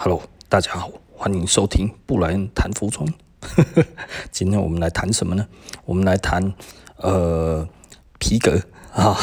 [0.00, 3.04] Hello，大家好，欢迎收听布莱恩谈服装。
[4.30, 5.44] 今天我们来谈什么呢？
[5.84, 6.54] 我们来谈
[6.98, 7.68] 呃
[8.20, 9.16] 皮革啊。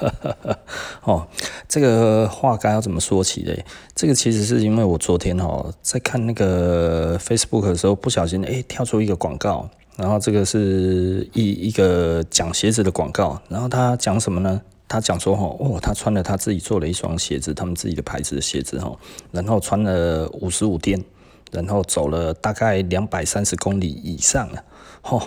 [1.04, 1.26] 哦，
[1.66, 3.64] 这个话该要怎么说起嘞？
[3.94, 9.66] 这个其实是因为我昨天哦在看那个 Facebook 的时候，不小心诶跳出一个广告，
[9.96, 14.60] 然后这个是一一个讲鞋子的广告，然后他讲什么呢？
[14.88, 18.96] 他讲说哈，哦，他穿了他自己做了一双鞋子，他们自己的牌子的鞋子哈，
[19.32, 21.04] 然后穿了五十五天，
[21.50, 24.64] 然后走了大概两百三十公里以上了，
[25.02, 25.20] 吼，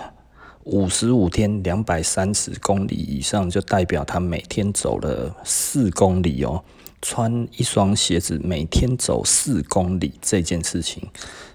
[0.64, 6.64] 五十五天两百三十公里以上，就代表他每天走了四公里哦。
[7.02, 11.10] 穿一双鞋子每天走四公里这件事情，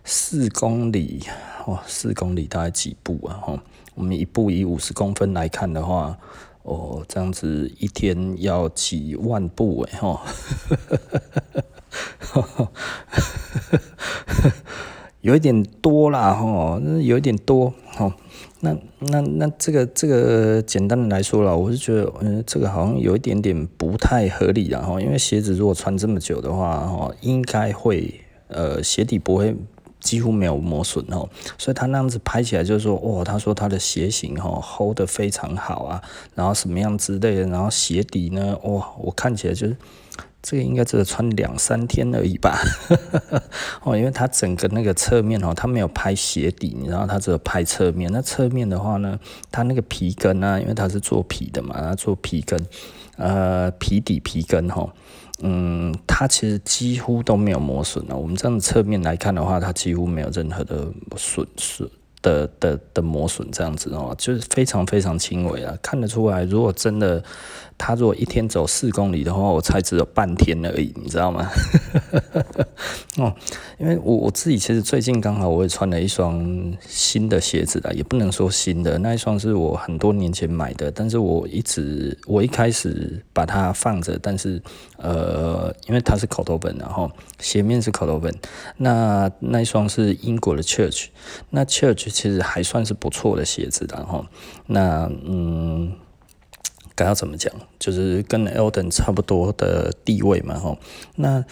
[0.05, 1.23] 四公里
[1.67, 3.41] 哦，四公里大概几步啊？
[3.43, 3.59] 吼，
[3.95, 6.19] 我们一步以五十公分来看的话。
[6.65, 10.19] 哦，这样子一天要几万步诶，吼，
[15.21, 18.11] 有一点多啦，吼，有一点多，吼，
[18.61, 29.55] 那那那这个这个简单的来说了，我是觉得，嗯，这个好像有一点点不太合理啊，吼，因为鞋子如果穿这么久的话，吼，应该会，呃，鞋底不会。
[30.05, 36.03] 几乎没有磨损哦，所以他那样子拍起来就是说，哦，他说他的鞋型哦 hold 得非常好啊，
[36.35, 39.75] 然后什么样之类的，然后鞋底呢，哇，我看起来就是
[40.43, 42.61] 这个应该只穿两三天而已吧，
[43.83, 49.19] 哦，因为他整个那个侧面哦，他没有拍鞋底，然后他只有拍侧面，那侧面的话呢，
[49.51, 52.63] 他那个皮跟呢，因为他是做皮的嘛，他做皮跟，
[53.17, 54.87] 呃，皮底皮跟哈。
[55.43, 58.17] 嗯，它其实几乎都没有磨损了。
[58.17, 61.91] 我们这样侧面来看的话，它几乎没有任何的损失。
[62.23, 66.43] 的的的磨损这样子哦，就是非常非常轻微啊，看得出来。
[66.45, 67.23] 如果真的
[67.77, 71.51] 他如果一天走四公里的话，我才只有半天而已，你知道吗？
[73.19, 73.35] 哦，
[73.79, 84.61] 因为我我自己其实最近刚好我也穿了一双新的鞋子啦，也不能说新的，那一双是我很多年前买的，但是我一直我一开始把它放着，但是
[84.99, 88.35] 呃，因为它是口头本，然后鞋面是口头本，
[88.77, 91.07] 那那一双是英国的 Church，
[91.51, 92.05] 那 Church。
[92.15, 94.25] 其实还算是不错的鞋子，然后
[94.67, 95.91] 那嗯，
[96.95, 100.77] 该要怎么讲，就是跟 Elden 差不多的地位嘛，哈，
[101.17, 101.45] 那。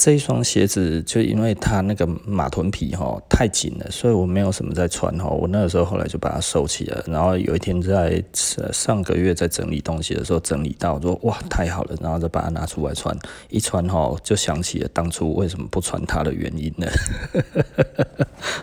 [0.00, 5.28] 这一双鞋子就因为它那个马臀皮哈太紧了，所以我没有什么在穿哈。
[5.28, 8.24] 我那个时候后来就把它收起了，然后有一天在
[8.72, 13.14] 上个月在整理东西的时候整理到说哇太好了，然后再把它拿出来穿，
[13.50, 16.90] 一穿哈就想起了当初为什么不穿它的原因了。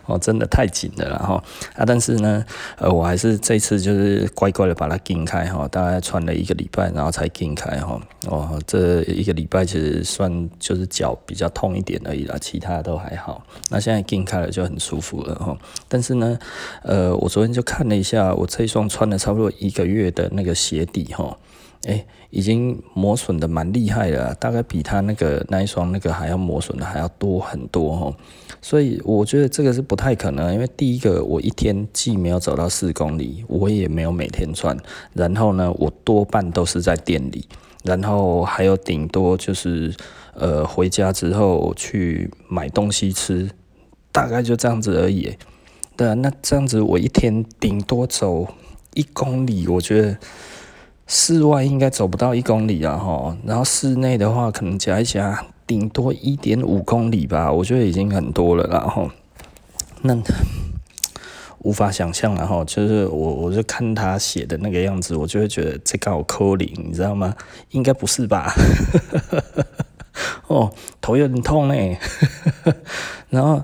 [0.07, 1.35] 哦，真的太紧了，然后
[1.75, 2.43] 啊，但是呢，
[2.77, 8.01] 呃，我还是这次就是乖乖的把它拧开哈，大概穿了一个礼拜，然后才拧开哈。
[8.25, 11.15] 哦，这一个礼拜其实算就是脚。
[11.27, 13.45] 比较痛一点而已啦，其他的都还好。
[13.69, 15.55] 那现在进开了就很舒服了哈。
[15.89, 16.39] 但是呢，
[16.81, 21.38] 呃，我昨天就看了一下，我这一双穿了差不多一个月的那个鞋底哈，
[21.83, 28.17] 诶，已经磨损的蛮厉害了，大概比他那个那一双那个还要磨损的还要多很多哈。
[28.61, 34.75] 所以我觉得这个是不太可能，因为第一个我一天既没有走到四公里，我也没有每天穿，
[35.13, 37.45] 然后呢，我多半都是在店里。
[37.83, 39.95] 然后还有顶多就是，
[40.39, 43.49] 呃，回家之后去买东西吃，
[44.11, 45.35] 大概就这样子而已。
[45.95, 48.47] 对啊，那这样子我一天顶多走
[48.93, 50.17] 一公里，我觉得
[51.07, 53.35] 室外应该走不到一公里啊哈。
[53.43, 58.67] 然后室内的话，可能加一加，顶多一点五公里吧，我觉得已经很多了。
[58.67, 59.09] 然后
[60.03, 60.17] 那。
[61.63, 67.35] 无法想象，然后就是我，我就看他写的那个样子，我就会觉得这刚好扣零，你知道吗？
[67.71, 68.53] 应该不是吧？
[70.47, 71.75] 哦，头有点痛呢。
[73.29, 73.63] 然后，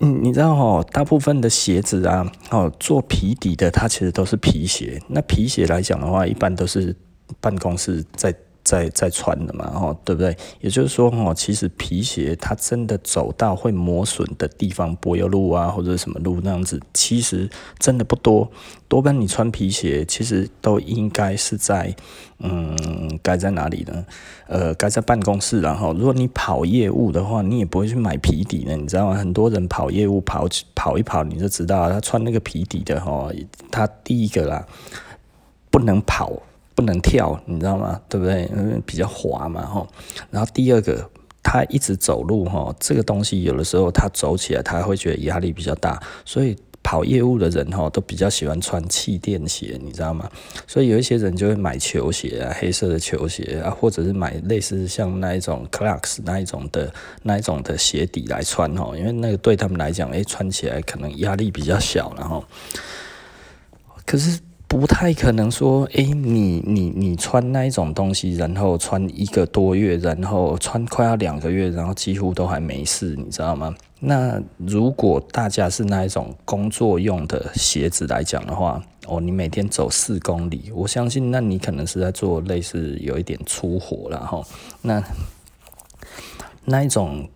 [0.00, 5.00] 嗯，你知道哦，大部分的鞋子啊，哦，做皮底的，它其实都是皮鞋。
[5.08, 6.96] 那皮鞋来讲的话，一般都是
[7.40, 8.34] 办公室在。
[8.64, 10.36] 在在穿的嘛，吼，对不对？
[10.60, 17.48] 也就是说，吼，其实皮鞋它真的走到会磨损的地方，柏油路啊，或者什么路那样子，其实
[17.78, 18.50] 真的不多。
[18.88, 21.94] 多半你穿皮鞋，其实都应该是在，
[22.40, 22.76] 嗯，
[23.22, 24.04] 该在哪里呢？
[24.46, 25.62] 呃，该在办公室。
[25.62, 29.14] 然后，如果你跑业务的话，你也不会去买皮底的，你知道吗？
[29.14, 33.32] 很多人跑业务跑跑一跑，你就知道他穿那个皮底的，吼，
[33.70, 34.66] 他第一个啦，
[35.70, 36.42] 不能跑。
[36.84, 38.00] 不能跳，你知道吗？
[38.08, 38.50] 对不对？
[38.56, 39.86] 因为比较滑嘛，吼。
[40.30, 41.08] 然后第二个，
[41.42, 46.02] 他一直走路，哈，这个东西有的时候他走起来，他会觉得压力比较大。
[46.24, 50.28] 所以跑业务的人哈，都比较喜欢穿气垫鞋，你知道吗？
[50.66, 56.92] 所以有一些人就会买球鞋啊，黑色的球鞋啊，或者是买类似像那一种 Clarks 那一种的
[57.22, 62.44] 那一种的鞋底来穿哈，因为那个对他们来讲，诶，穿起来可能压力比较小，然后，
[64.04, 64.40] 可是。
[64.72, 73.74] 不太可能说，哎、欸，你你你穿那一种东西，然后穿一个多月，然后穿快要两个月，然后几乎都还没事，你知道吗？
[74.00, 84.42] 那如果大家是那一种工作用的鞋子来讲的话，哦，你每天走四公里，我相信那你可能是在做类似有一点粗活了哈。
[84.80, 85.04] 那
[86.64, 87.28] 那一种。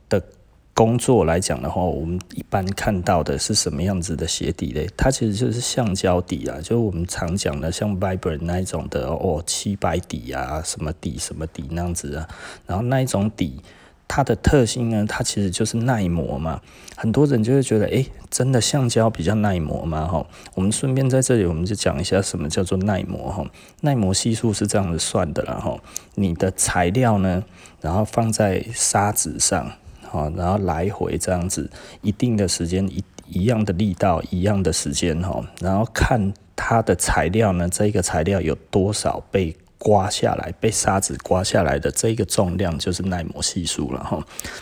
[0.76, 4.86] 工作来讲的话，我们一般看到的是什么样子的鞋底嘞？
[4.94, 12.28] 它其实就是橡胶底啊，就是我们常讲的像 Vibram 那一种的哦，七百底啊，什么底什么底那样子啊。
[12.66, 13.62] 然后那一种底，
[14.06, 16.60] 它的特性呢，它其实就是耐磨嘛。
[16.94, 20.06] 很多人就会觉得，诶，真的橡胶比较耐磨吗？
[20.06, 23.42] 哈，我们顺便在这里，我们就讲一下什么叫做耐磨哈。
[23.80, 25.80] 耐磨系数是这样子算的，然后
[26.16, 27.42] 你的材料呢，
[27.80, 29.72] 然后放在砂纸上。
[30.16, 31.68] 啊，然后来回这样子，
[32.00, 39.54] 一定的时间，一一样的力道，一样的时间哈，然后看它的材料呢，这个材料有多少倍
[39.86, 44.20] 刮下来，被沙子刮下来的这个重量就是耐磨系数了哈。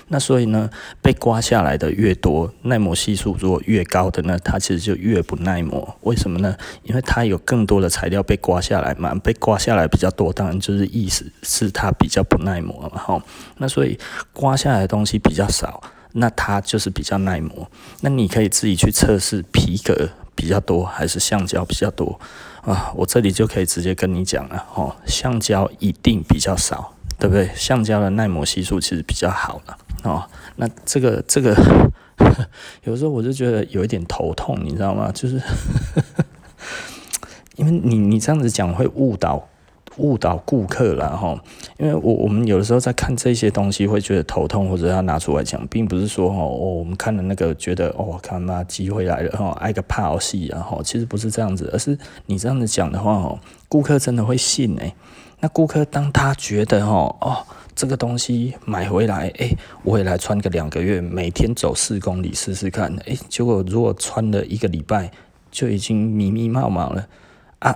[0.09, 0.69] 那所以呢，
[1.01, 5.97] 被刮下来的越多，耐磨系数如果越高的呢，它其实就越不耐磨。
[6.03, 6.55] 为什么呢？
[6.83, 13.23] 因为它有更多的材料被刮下来嘛，被刮下来比较多，当然就是意思是它比较不耐磨嘛哈。
[13.57, 13.99] 那所以
[14.35, 15.83] 刮下来的东西比较少，
[16.13, 17.67] 那它就是比较耐磨。
[18.03, 22.21] 那你可以自己去测试皮革比较多还是橡胶比较多。
[22.65, 27.51] 啊，我这里就可以直接跟你讲了哦，橡胶一定比较少，对不对？
[27.55, 30.25] 橡胶的耐磨系数其实比较好了哦。
[30.57, 31.55] 那这个这个，
[32.85, 35.11] 有时候我就觉得有一点头痛，你知道吗？
[35.13, 35.41] 就是
[37.57, 39.49] 因为你你这样子讲会误导。
[39.99, 41.39] 误导顾客了哈，
[41.79, 51.97] 因为我我们有的时候在看这些东西会觉得头痛，或者要拿出来讲，并不是说哦，我们看了那个觉得哦，看那机会来了哈，挨个怕戏然后，其实不是这样子，而是
[52.27, 53.39] 你这样子讲的话哦，
[53.69, 54.95] 顾客真的会信哎。
[55.41, 57.37] 那顾客当他觉得哦哦，
[57.75, 59.51] 这个东西买回来哎，
[59.83, 65.11] 我也来穿个两个月，每天走四公里试试看哎，结果如果穿了一个礼拜
[65.51, 67.07] 就已经迷迷茫茫了。
[67.65, 67.75] 啊，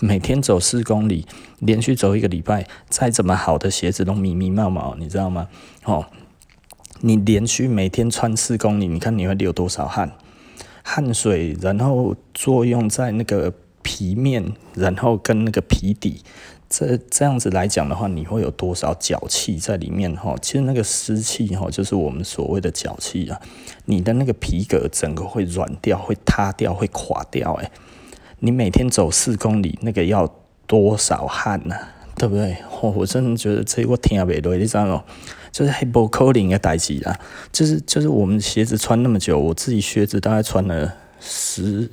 [0.00, 1.24] 每天走四公里，
[1.60, 5.46] 连续走一个礼拜，再怎么好的鞋子都密密麻麻，你知道吗？
[5.84, 6.04] 哦，
[7.02, 10.10] 你连续每天穿四公里，你看你会流多少汗？
[10.82, 16.24] 汗水，然后作用在那个皮面，然后跟那个皮底，
[16.68, 20.12] 这这样子来讲的话，你会有多少脚气在里面？
[20.16, 23.40] 哈，其实那个湿气哈，就是我们所谓的脚气啊，
[23.84, 27.70] 你的那个皮革整个会软掉，会塌掉，会垮掉，欸，
[28.40, 30.32] 你每天走四公里，那个要
[30.66, 31.94] 多少汗呐、啊？
[32.16, 32.56] 对不对？
[32.82, 35.04] 我我真的觉得这我听不落，你知道吗？
[35.52, 37.18] 就是黑不可能的代志啦。
[37.52, 41.90] 就是就是我们鞋子穿那么久，我自己靴子大概穿了十。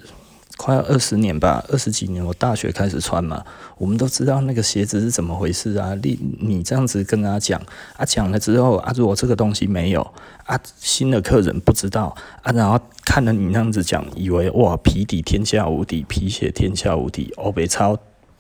[0.57, 3.43] 快要二十年吧，二十几年，我大学开始穿嘛，
[3.77, 5.93] 我们都知道那个鞋子是怎么回事啊。
[6.01, 7.61] 你你这样子跟他讲
[7.97, 10.01] 啊，讲了之后啊，如果这个东西没有
[10.45, 17.97] 啊，新的客人不知道啊，然后看了你那样子讲，以为哇皮底天下无敌，皮鞋天下无敌，欧北超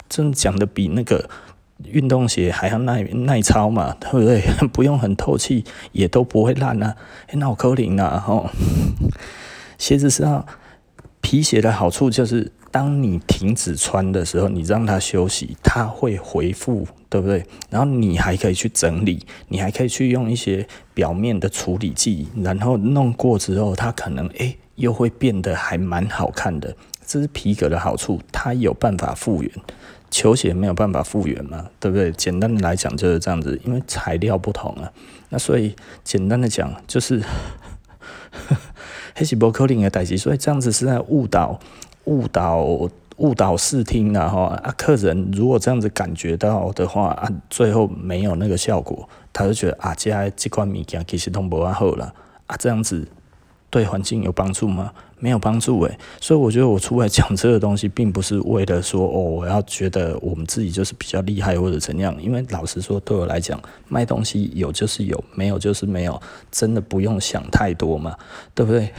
[0.07, 1.29] 真讲的比那个
[1.83, 4.41] 运动鞋还要耐耐操嘛，对不对？
[4.71, 6.95] 不用很透气，也都不会烂啊，
[7.33, 8.49] 那我扣零啊吼，
[9.77, 10.45] 鞋子是要。
[11.25, 17.43] 皮鞋的好处就是，当你停止穿的时候，你让它休息，它会恢复，对不对？
[17.71, 26.77] 然后你还可以去整理，你还可以去用一些表面的处理剂，然后弄过之后，它可能诶又会变得还蛮好看的。
[27.07, 29.51] 这是皮革的好处，它有办法复原，
[30.11, 32.11] 球鞋没有办法复原嘛，对不对？
[32.11, 34.93] 简单的来讲就是这样子，因为材料不同啊。
[35.29, 37.19] 那所以简单的讲就是。
[39.17, 41.57] 还是不可能的代志，所以这样子是在误导、
[42.03, 42.57] 误导、
[43.15, 44.73] 误导视听的哈啊！
[44.77, 52.13] 客人如果这样子感觉到的话啊，最后没有那个效果，他就觉得啊，这这款物件其实都无好了
[52.47, 53.07] 啊，这样子
[53.75, 54.89] 对环境有帮助吗？
[55.19, 62.15] 没有帮助诶，所以我觉得我出来讲这个东西，并不是为了说哦，我要觉得我们自己就是比较厉害或者怎样。
[62.21, 68.15] 因为老实说，对我来讲，卖东西有就是有，没有就是没有，真的不用想太多嘛，
[68.53, 68.89] 对不对？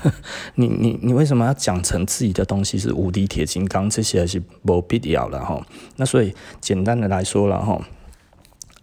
[0.56, 3.90] 你你你为什么要讲成自己的东西是无敌铁金刚？
[3.90, 5.62] 这些还是没必要了哈。
[5.96, 7.78] 那所以简单的来说了哈，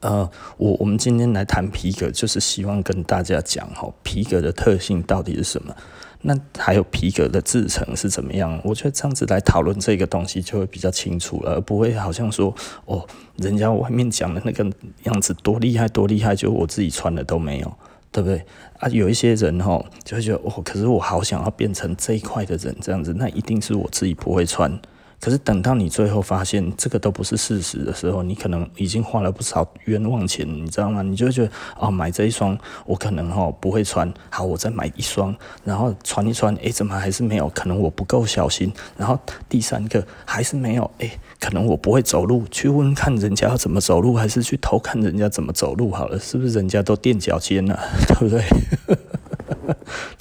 [0.01, 5.75] 呃，我我们今天来谈皮革，就是希望跟大家讲哈，皮革的特性到底是什么？
[6.21, 8.59] 那还有皮革的制成是怎么样？
[8.63, 12.53] 我觉得这样子来讨论这个东西就会比较清楚了，而不会好像说
[12.85, 13.05] 哦，
[13.37, 14.65] 人家外面讲的那个
[15.03, 17.73] 样子多厉害多厉害，就我自己穿的都没有，
[18.11, 18.45] 对不对？
[18.79, 24.79] 啊，有一些人吼就会觉得哦，可是我好想要变成这一块的人，这样子，那一定是我自己不会穿。
[25.19, 31.01] 可是等到你最后发现这个都不是事实的时候，你可能已经花了不少冤枉钱，你知道吗？
[31.01, 37.49] 你就觉得哦，买这一双我可能哦不会穿，好，我再买一双，然后穿一穿，诶，怎么还是没有？
[37.49, 38.71] 可能我不够小心。
[38.97, 46.17] 然后第三个还是没有，诶，可能我不会走路，去问看人家要怎么走路，还是去偷看人家怎么走路好了？
[46.19, 48.43] 是不是人家都垫脚尖了， 对不对？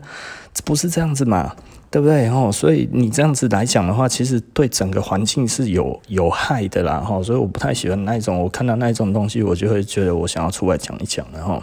[0.54, 1.54] 这不是这样子嘛？
[1.92, 2.26] 对不对？
[2.30, 7.22] 吼，所以你这样子来讲的话，其实对整个环境是有有害的啦，吼。
[7.22, 11.62] 所以我不太喜欢那一种，我看到那一种东西，我就会觉得我想要出来讲一讲，然后，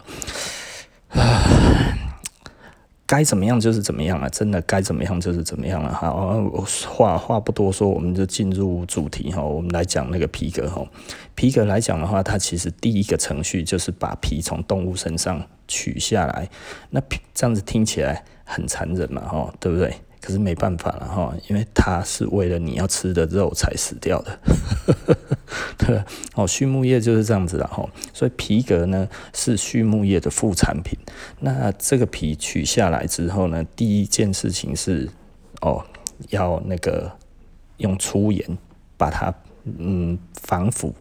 [1.09, 1.97] 唉，
[3.07, 5.91] 该怎么样就是怎么样了，真的该怎么样就是怎么样了。
[5.91, 9.41] 好，我话话不多说，我们就进入主题哈。
[9.41, 10.85] 我们来讲那个皮革哈。
[11.33, 16.47] 皮革来讲的话，它其实第一个程序就是把皮从动物身上取下来。
[16.91, 19.91] 那皮这样子听起来很残忍嘛，哈，对不对？
[20.21, 24.39] 可是没办法了哈，因为它是为了你要吃的肉才死掉的。
[25.77, 26.03] 对，
[26.35, 30.97] 哦，畜牧业就是这样子的哈，所以皮革呢是畜牧业的副产品。
[31.39, 35.09] 那这个皮取下来之后呢，第一件事情是
[35.61, 35.83] 哦，
[36.29, 37.11] 要那个
[37.77, 38.57] 用粗盐
[38.97, 39.33] 把它
[39.63, 40.93] 嗯防腐。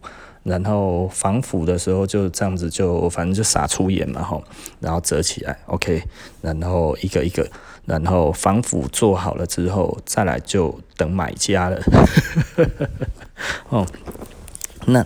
[0.49, 4.43] 然后防腐的时候就这样子，就反正就撒粗盐嘛吼，
[4.79, 6.03] 然后折起来，OK，
[6.41, 7.47] 然后一个一个，
[7.85, 11.79] 然后防腐做好了之后，再来就等买家了。
[13.69, 13.85] 哦，
[14.87, 15.05] 那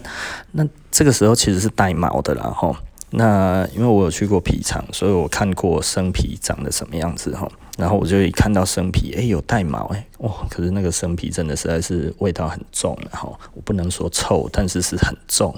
[0.54, 2.76] 那这个时候其实是带毛的啦吼。
[3.12, 7.52] 那因为我有去过皮厂，所以我看过生皮长得什么样子吼。
[7.76, 10.32] 然后我就一看到生皮，哎，有带毛，哎，哇！
[10.48, 15.56] 可是那个生皮真的实在是味道很重，然后我不能说臭，但是是很重。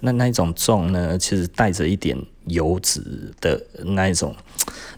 [0.00, 3.02] 那那一种重呢，其实带着一点油脂
[3.40, 4.32] 的那一种，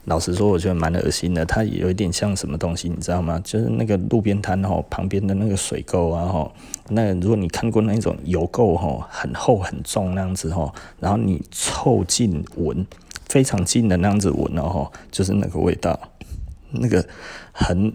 [0.05, 1.43] 老实说，我觉得蛮恶心的。
[1.47, 3.41] 它有一点像什么东西，你知道吗？
[3.43, 6.53] 就是那个路边摊哈旁边的那个水沟啊哈。
[6.91, 10.71] 那如果你看过那一种油垢哈，很厚很重那样子哈，
[11.01, 12.87] 然后你凑近闻，
[13.27, 15.99] 非常近的那样子闻哦，就是那个味道。
[16.71, 17.05] 那个
[17.53, 17.93] 很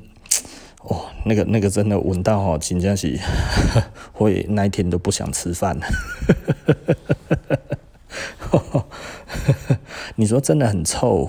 [0.81, 3.17] 哦，那个那个真的闻到哦，真的是
[4.11, 5.77] 会那一天都不想吃饭。
[10.15, 11.27] 你说真的很臭，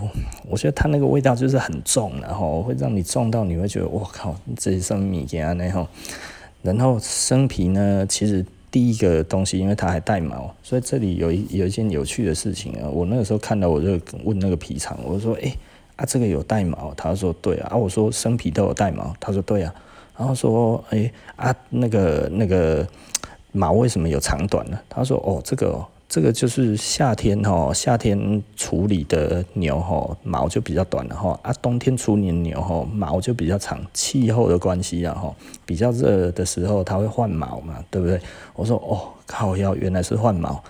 [0.49, 5.89] 我觉得它那个味道就是很重，然后会让你重到你会觉得我靠，这是什么米件呢？
[6.63, 12.89] 然后生皮呢，其实第一个东西，因为它还带毛，所以这里有一有一件有趣的事情啊。
[12.89, 15.55] 我那个时候看到，我就问那个皮厂，我说：“哎。”
[15.97, 16.93] 啊，这个有带毛？
[16.95, 17.69] 他说对啊。
[17.73, 19.15] 啊，我说生皮都有带毛？
[19.21, 19.75] 他说对啊。
[20.17, 22.87] 然后说，哎啊，那个那个
[23.51, 24.79] 毛为什么有长短呢？
[24.89, 31.37] 他说哦，这个哦，这个就是夏天哈，夏天处理的牛哈，毛就比较短了哈。
[31.42, 35.35] 啊，冬天处理的牛哈，毛就比较长，气候的关系啊哈。
[35.66, 38.21] 比较热的时候，它会换毛嘛，对不对？
[38.54, 40.50] 我说哦，靠腰，原来是换毛。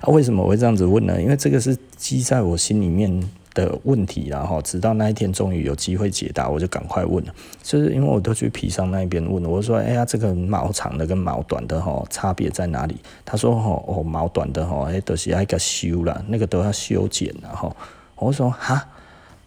[0.00, 1.20] 啊，为什么我会这样子问呢？
[1.20, 3.28] 因为这个是积在我心里面
[3.58, 7.34] 的问题，然后直到那一天终于有机会解答，我就赶快问了。
[7.60, 12.96] 就是因为我都去皮商那边问，我说：“哎呀，这个毛长的跟毛短的哈，差别在哪里？”
[13.26, 13.50] 他说
[13.88, 17.74] ：“哦，毛短的哈，哎，都是要一个修了，那个都要修剪然后
[18.14, 18.86] 我说：“哈，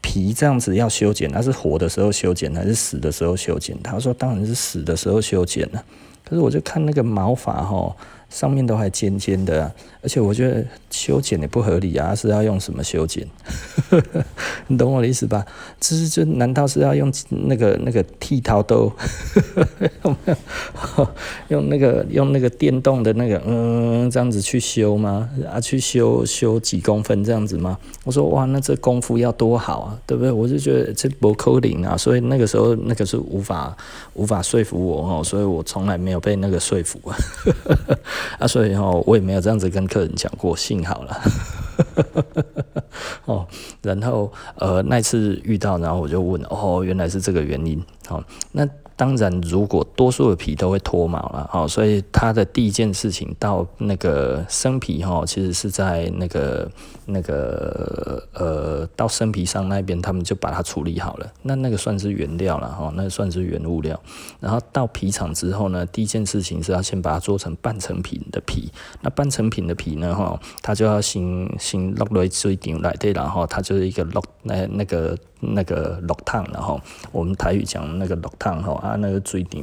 [0.02, 5.82] 皮这样子要修剪，那是活的时候修剪还是死的时候修剪？”他说：“当然是死的时候修剪了。”
[6.28, 7.96] 可是我就看那个毛发哈。
[8.32, 9.70] 上面都还尖尖的，
[10.04, 13.28] 而且我觉得修剪也不合理啊，是要用什么修剪？
[14.68, 15.46] 你懂我的意思吧？
[15.80, 18.92] 这是就难道是要用那个那个剃刀刀？
[21.50, 25.30] 用那个用那个电动的那个嗯这样子去修吗？
[25.52, 27.78] 啊，去修修几公分这样子吗？
[28.04, 30.32] 我说哇，那这功夫要多好啊，对不对？
[30.32, 33.76] 我就觉得这不可能啊，所以那个时候那个是无法
[34.14, 37.16] 无法说服我哦，所以我从来没有被那个说服啊。
[38.40, 41.22] 啊，所以哦，我也没有这样子跟客人讲过，幸好了。
[43.26, 43.46] 哦，
[43.82, 47.84] 然后呃，那次遇到，然后我就问，哦，原来是这个原因。
[48.08, 56.70] 好，那当然，如果多数的皮都会脱毛了，哦，所以它的第一件事情到那个生皮哈，其实是在那个
[57.06, 64.00] 那个呃到生皮上那边，他们就把它处理好了，那那个算是原料了哈，那算是原物料。
[64.40, 68.72] 然后到皮厂之后呢，第一件事情是要先把它做成半成品的皮，
[69.02, 75.18] 那半成品的皮呢哈，它就要先先落来水场来对，然后它就是一个落那那个。
[75.42, 76.80] 那个落汤，然后
[77.12, 79.62] 我们台语讲那个落汤哈啊，那个水场，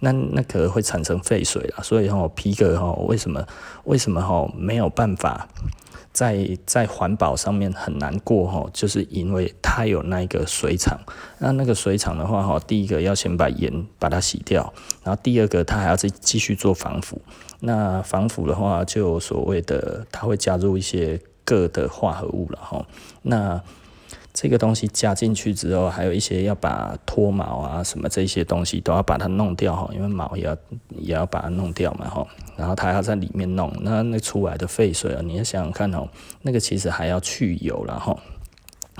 [0.00, 3.46] 那那个会产生废水啦，所以哈皮革哈为什么
[3.84, 5.48] 为什么哈没有办法
[6.12, 10.98] 在在环保上面很难过哈，就是因为它有那个水厂，
[11.38, 14.74] 那那个水厂的话哈，第一个要先把盐把它洗掉，
[15.04, 17.22] 然后第二个它还要再继续做防腐，
[17.60, 22.84] 那防腐的话就所谓的它会加入一些铬的化合物了哈，
[23.22, 23.62] 那。
[24.34, 30.56] 这个东西加进去之后，还有一些要把脱毛啊什么这些东西都要把它弄掉哈，因为毛也要
[30.88, 36.08] 也要把它弄掉嘛哈，然后它要在里面弄，那那出来的废水啊，你要想想看哦，
[36.40, 38.16] 那个其实还要去油了哈。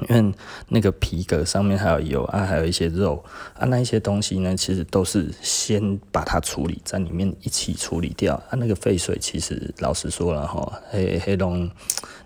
[0.08, 0.34] 因为
[0.68, 3.22] 那个皮革上面还有油啊，还有一些肉
[3.54, 8.56] 啊，那一些东西呢，其实都是先把它处理在里面一起处理掉啊。
[8.56, 11.70] 那个废水其实老实说了哈，黑黑龙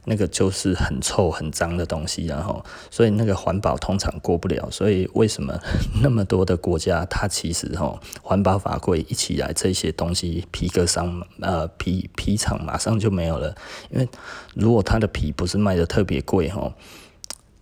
[0.05, 4.71] 那个就是很臭很脏的东西，然后所以那个环保通常过不了。
[4.71, 5.59] 所以为什么
[6.01, 13.53] 那么多的国家它其实哈环保法规一起来，这些东西皮革商呃皮皮厂马上就没有了。
[13.91, 14.09] 因为
[14.55, 16.73] 如果它的皮不是卖的特别贵哈。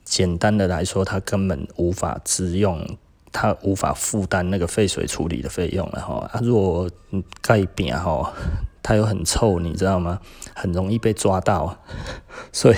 [0.05, 2.87] 简单的来说，它根本无法自用，
[3.33, 6.31] 它无法负担那个废水处理的费用了哈。
[6.33, 6.89] 啊，如果
[7.41, 8.33] 盖扁哈，
[8.83, 10.21] 它又很臭，你知道吗？
[10.55, 11.79] 很容易被抓到，
[12.53, 12.77] 所以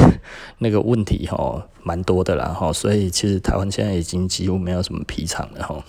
[0.58, 2.72] 那个问题哈蛮多的啦哈。
[2.72, 5.84] 所以其实台湾现在已经几乎没有什么皮厂了哈。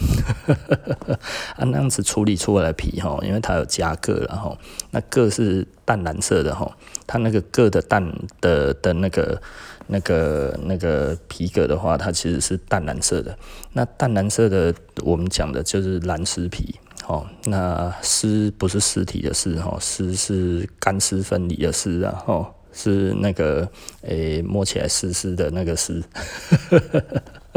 [1.55, 4.57] 啊，那样子处理出来的皮哈，因为它有加铬了哈，
[4.91, 6.75] 那铬是淡蓝色的哈，
[7.05, 9.39] 它那个铬的淡的的那个。
[9.87, 13.37] 那个那个皮革的话，它其实是淡蓝色的。
[13.73, 16.75] 那淡蓝色的，我们讲的就是蓝丝皮，
[17.07, 17.25] 哦。
[17.45, 23.67] 那丝不是尸体的湿，哦，湿是干湿分离的湿啊，哦，是那个
[24.01, 26.03] 诶、摸起来湿湿的那个湿。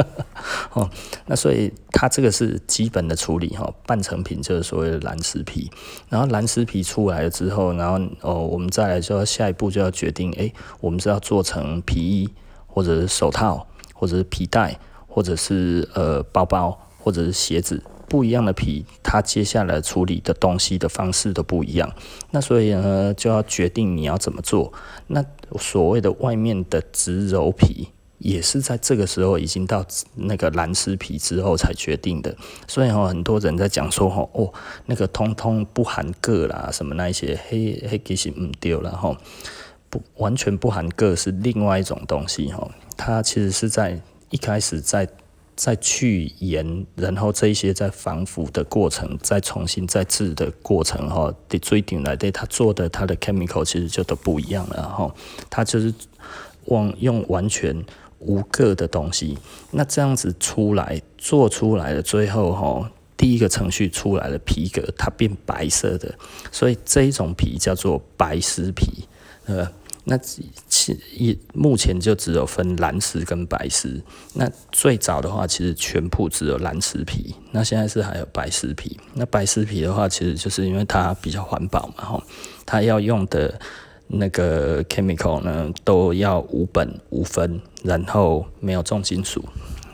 [0.72, 0.88] 哦，
[1.26, 5.70] 那所以它这个是基本的处理哈，半成品就是所谓的蓝尸皮，
[6.08, 12.28] 然后蓝尸皮出来了之后，然后哦，我们再来就要下一步就要决定，诶，我们是要做成皮衣，
[12.66, 21.92] 或者是手套，或者是皮带，或者是呃包包，或者是鞋子，不一样的皮，它接下来处理的东西的方式都不一样，
[22.30, 24.72] 那所以呢就要决定你要怎么做，
[25.08, 25.24] 那
[25.58, 27.88] 所谓的外面的植鞣皮。
[28.20, 32.36] 也是在这个时候已经到那个蓝丝皮之后才决定的，
[32.68, 34.52] 所以哈，很多人在讲说哈，哦，
[34.84, 39.16] 那个通通不含铬啦，什么那一些黑黑其实唔对了哈，
[39.88, 45.08] 不完全不含铬是另外一种东西哈，它其实是在一开始在
[45.56, 55.14] 在去盐，然后这一些在防腐的过程，再重新再制的过程哈，的最顶来对它做的它的 chemical 其实就都不一样了哈，
[55.48, 55.94] 它就是
[56.66, 57.82] 往用完全。
[58.20, 59.36] 无铬的东西，
[59.70, 66.14] 那这样子出来做出来的最后哈，第一个程序出来的皮革它变白色的，
[66.52, 69.04] 所以这一种皮叫做白丝皮，
[69.46, 69.66] 呃，
[70.04, 73.98] 那其一目前就只有分蓝丝跟白丝，
[74.34, 82.22] 那最早的话其实全部只有蓝丝皮，那现在是还有白丝皮，那白丝皮的话其实就是因为它比较环保嘛哈，
[82.66, 83.58] 它要用的。
[84.12, 89.44] 那个 chemical 呢，都要无苯无酚，然后没有重金属，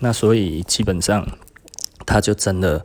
[0.00, 1.26] 那所以基本上
[2.07, 2.83] 它就真的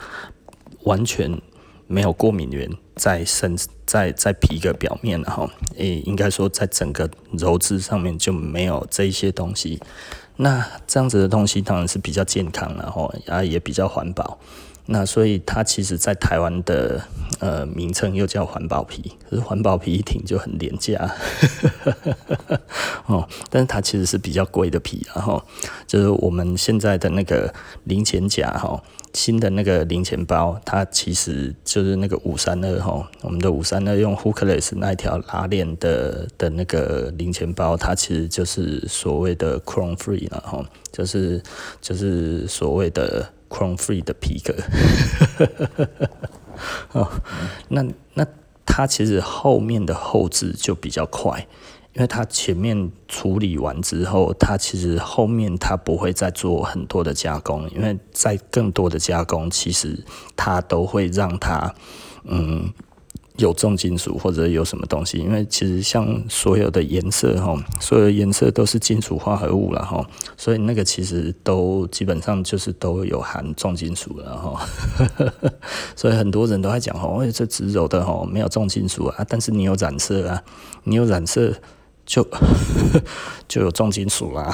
[0.84, 1.42] 完全
[1.88, 9.80] 没有过敏源在身在在皮革表面，然后诶，应该说在整个鞣质上面就没有这一些东西。
[10.38, 14.40] 那这样子的东西当然是比较健康，然后啊也比较环保。
[14.88, 17.02] 那所以它其实，在台湾的
[17.40, 21.10] 呃名称又叫环保皮，可是环保皮一听就很廉价，
[23.06, 25.42] 哦，但是它其实是比较贵的皮，然后
[25.88, 27.54] 就是我们现在的那个
[27.86, 28.82] 零钱夹哈，
[29.14, 41.42] 新的那个零钱包，它其实就是那个五三二哈，我们的五三二用 hookless 那一条拉链的的那个零钱包，它其实就是所谓的 chrome free 了哈，就是
[41.80, 43.32] 就是所谓的。
[43.52, 44.56] Chrome free 的皮革，
[46.94, 47.12] 哦，
[47.68, 48.26] 那那
[48.66, 51.46] 它其实后面的后置就比较快，
[51.94, 60.06] 因为它前面处理完之后，它其实后面它不会再做很多的加工，因为在更多的加工，其实
[60.38, 61.76] 它都会让它
[62.24, 62.74] 嗯。
[63.38, 70.06] 有重金属或者有什么东西，因为其实像所有的颜色哈，所有的颜色都是金属化合物了哈，
[70.38, 74.68] 所以那个其实都基本上就是都有含重金属了哈，
[75.96, 80.44] 所以很多人都在讲哦，这植鞣的哈没有重金属啊，但是你有染色啊，
[80.84, 81.54] 你有染色。
[82.04, 82.28] 就
[83.48, 84.52] 就有重金属啦，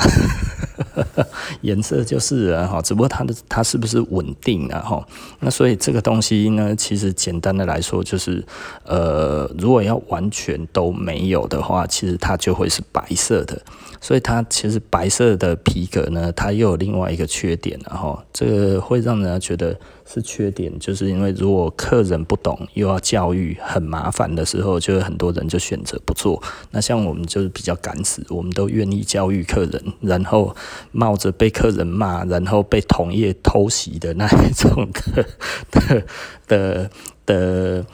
[1.61, 5.07] 颜色就是啊哈，只不过它的它是不是稳定啊哈？
[5.39, 8.43] 那所以这个东西呢，其实简单的来说就是，
[8.83, 13.61] 呃，如果要完全都没有的话，其实它就会是白色的。
[14.01, 19.77] 所以它其实白色的皮革呢，它又有另外一个缺点了哈，这个会让人家觉得。
[20.09, 26.41] 是缺点，就是因为如果客人不懂，又要教育，很麻烦的时候，就有很多人就选择不做。
[26.71, 30.55] 那像我们就是比较敢死，我们都愿意教育客人，然后
[30.93, 35.25] 冒着被客人骂，然后被同业偷袭的那一种的
[35.71, 36.05] 的
[36.47, 36.89] 的。
[37.25, 37.85] 的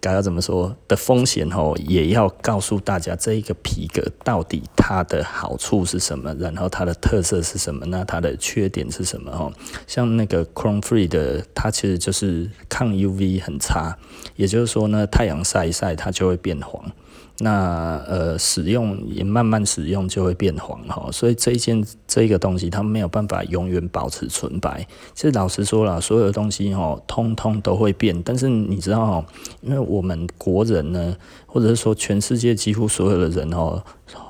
[0.00, 9.52] 该要怎么说的风险哦，也要告诉大家这一个皮革到底它的好处是什么，然后它的特色是什么，那它的缺点是什么哦？
[9.86, 13.96] 像那个 Chrome Free 的，它其实就是抗 UV 很差，
[14.36, 16.92] 也就是说呢，太阳晒一晒它就会变黄。
[17.40, 24.84] 那呃，使用也慢慢使用就会变黄哈，所以这一件这个东西它没有办法永远保持纯白。
[25.14, 28.20] 其实老实说了，所有的东西哈，通通都会变。
[28.24, 29.26] 但是你知道哈，
[29.60, 33.80] 因为我们国人呢，或者是说全世界几乎所有的人哦，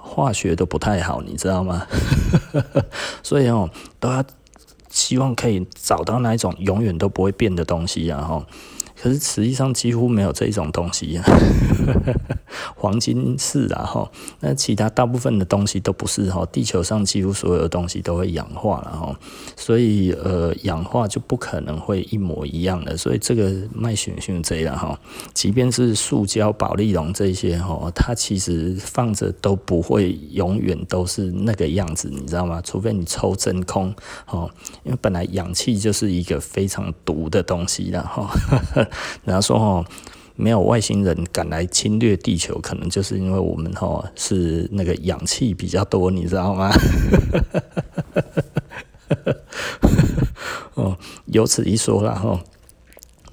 [0.03, 1.87] 化学都不太好，你知道吗？
[3.25, 4.23] 所以哦，都要
[4.90, 8.44] 希望可以找到那一种永远都不会变的东西，然后。
[9.01, 11.21] 可是实际上几乎没有这种东西，
[12.75, 16.45] 黄金是啊哈，那其他大部分的东西都不是哈。
[16.51, 19.17] 地球上几乎所有的东西都会氧化了哈，
[19.57, 24.99] 所以呃氧化就不可能会一模一样的，所以这个卖选选这样哈，
[25.33, 32.61] 即便是塑胶、保丽龙这些哈，它其实放着都不会永远都是那个样子，你知道吗？
[32.65, 34.51] 除非你抽真空哈，
[34.83, 38.88] 因为本来氧气就是一个非常毒的东西了哈。
[39.24, 39.85] 然后说哦，
[40.37, 46.70] 没有外星人敢来侵略地球，可能就是因为我们哦是那个氧气比较多，你知道吗？
[50.74, 50.96] 哦，
[51.27, 52.40] 由此一说啦哈。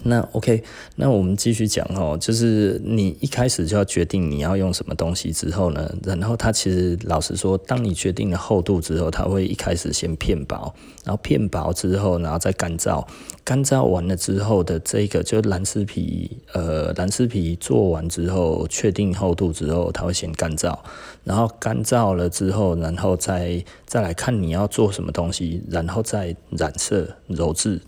[0.08, 0.64] 那 OK，
[0.96, 10.72] 那我们继续讲哦，就是你一开始就要决定你要用什么东西之后呢，然后它其实老实说，当你决定了厚度之后，它会一开始先片薄，
[11.04, 13.04] 然后片薄之后，然后再干燥，
[13.44, 20.78] 干燥完了之后的这个就蓝丝皮，呃，蓝丝皮做完之后，确定厚度之后，它会先干燥，
[21.24, 27.82] 然后干燥了之后，然后再再来看你要做什么东西，然后再染色揉制。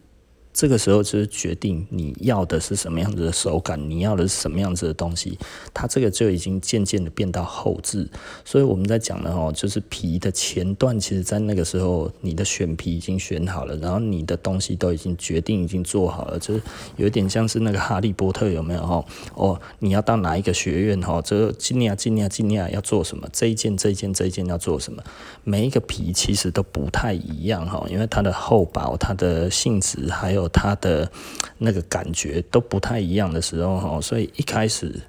[0.57, 5.37] 这个时候就是决定你要的是什么样子的手感，你要的是什么样子的东西，
[5.71, 8.09] 它这个就已经渐渐的变到后置。
[8.43, 16.61] 所以我们在讲的哦，就是皮的前段，其实在那个时候你的选皮已经选好了，然后你的东西都已经决定已经做好了，就是
[16.95, 19.05] 有点像是那个哈利波特有没有哈？
[19.35, 21.21] 哦，你要到哪一个学院哈？
[21.21, 23.29] 这个今年今年今年要做什么？
[23.31, 25.03] 这一件这一件这一件要做什么？
[25.43, 30.46] 每一个皮其实都不太一样哈，因为它的厚薄、它的性质还有。
[30.49, 31.11] 它的
[31.57, 35.01] 那个感觉都不太一样的时候，哈，所以一开始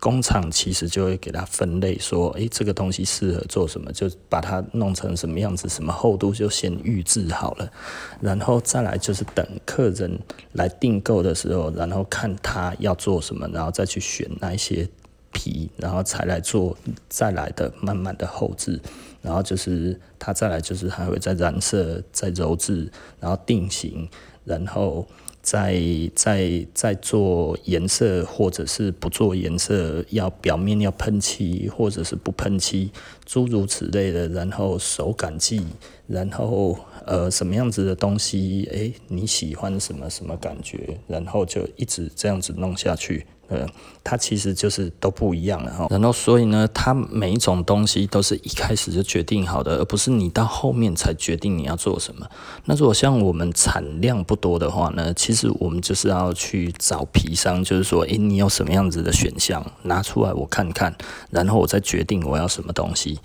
[0.00, 7.72] 工厂其实就会给它分类，说，诶，这个东西适合做什么，就把它弄成什么样子，什么厚度就先预制好了，
[8.20, 10.18] 然后再来就是等客人
[10.52, 14.86] 来订购的时候，然后看他要做什么，然后再去选那一些
[15.32, 16.76] 皮，然后才来做
[17.08, 18.78] 再来的慢慢的后制，
[19.22, 24.06] 然后就是它再来就是还会再染色、再揉制，然后定型。
[24.44, 25.06] 然后
[25.42, 25.80] 再
[26.14, 32.90] 再再做颜色，或者是不做颜色，要表面要喷漆，或者是不喷漆，
[33.26, 34.28] 诸如此类的。
[34.28, 35.62] 然后手感剂，
[36.06, 43.26] 然后呃什么样子的东西，诶，你喜欢什么什么感觉，然后就一直这样子弄下去。
[43.54, 43.66] 呃，
[44.02, 45.86] 它其实就是都不一样了哈。
[45.90, 52.26] 然后，所以呢，它每一种东西都是一开始就决定好的，而不是你到后面才决定你要做什么。
[52.64, 60.94] 那如果像我们产量不多的话呢，其实我们就是要去找皮商，就是说，诶，你有什么样子的选项拿出来我看看，
[61.30, 63.18] 然后我再决定我要什么东西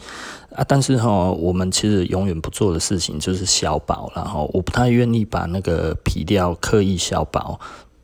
[0.55, 0.63] 啊。
[0.67, 7.59] 但是哈，我们其实永远不做的事情就是削薄，然后我不太愿意把那个皮料刻意削薄。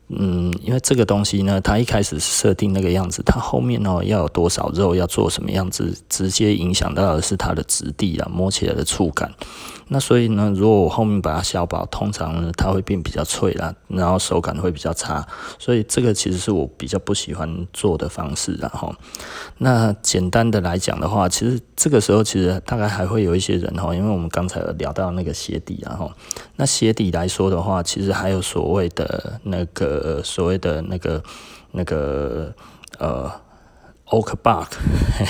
[0.08, 9.32] 嗯，因为这个东西呢，它一开始设定那个样子，它后面呢要有多少肉，要做什么样子，直接影响到的是它的质地啊，摸起来的触感。
[9.88, 15.26] 那所以呢，如果我后面把它削薄，通常呢它会变比较脆啦，然后手感会比较差。
[15.58, 18.92] 所以这个其实是我比较不喜欢做的方式，然后
[19.58, 26.10] 那简单的来讲的话，其实这个时候其实大概还会有一些人哈，因为我们刚才有聊到那个鞋底，然后
[26.56, 31.22] 那鞋底来说的话，其实还有所谓的那个所谓的那个
[31.72, 32.54] 那个
[32.98, 33.30] 呃。
[34.10, 34.68] Oak bark，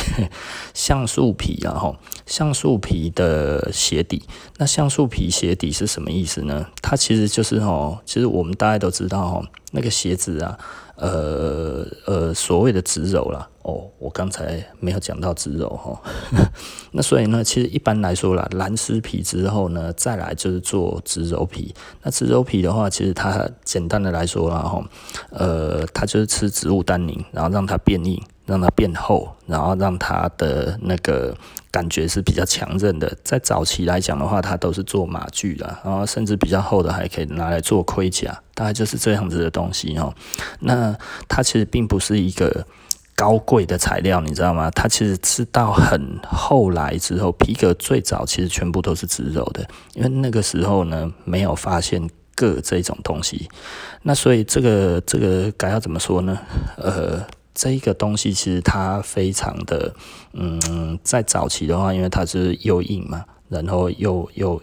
[0.74, 4.22] 橡树皮，然后橡树皮的鞋底。
[4.58, 6.66] 那橡树皮鞋底是什么意思呢？
[6.82, 10.58] 它其实就是哦，其实我们大家都知道哦，那个鞋子啊，
[10.96, 13.48] 呃呃，所谓的植鞣啦。
[13.66, 16.00] 哦，我刚才没有讲到植鞣哈。
[16.92, 21.74] 那所以呢，其实一般来说啦，蓝丝皮之后呢，再来就是做植鞣皮。
[22.02, 24.84] 那植鞣皮的话，其实它简单的来说啦哈，
[25.30, 28.22] 呃，它就是吃植物单宁，然后让它变硬。
[28.46, 31.36] 让它变厚，然后让它的那个
[31.68, 33.12] 感觉是比较强韧的。
[33.24, 40.14] 在早期来讲的话，它都是做马具的，然后甚至比较厚的还可以拿来做盔甲，大概就是这样子的东西哦。
[40.60, 42.64] 那它其实并不是一个
[43.16, 44.70] 高贵的材料，你知道吗？
[44.70, 53.48] 它其实是到很后来之后，皮革最早其实全部都是植鞣的，因为那个时候呢没有发现铬这种东西。
[54.02, 56.38] 那所以这个这个该要怎么说呢？
[56.76, 57.24] 呃。
[57.58, 59.90] 这一个东西其实它非常的，
[60.34, 64.60] 嗯，在早期的话，因为它是又硬嘛，然后又又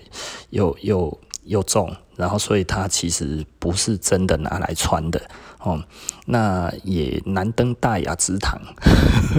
[0.52, 5.20] 又又又重，然后所以它其实不是真的拿来穿的
[5.62, 5.84] 哦。
[6.26, 8.60] 那也难登大雅之堂，